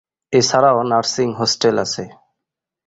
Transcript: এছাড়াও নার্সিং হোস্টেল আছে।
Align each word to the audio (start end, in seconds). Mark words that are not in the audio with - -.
এছাড়াও 0.33 0.79
নার্সিং 0.91 1.27
হোস্টেল 1.39 1.75
আছে। 1.85 2.03